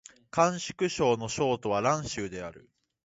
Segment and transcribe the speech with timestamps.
[0.31, 2.71] 甘粛省の省都は蘭州である